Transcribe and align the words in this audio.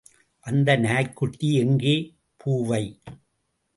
அந்த 0.45 0.75
நாய்க்குட்டி 0.77 1.49
எங்கே 1.55 1.95
பூவை. 2.37 2.83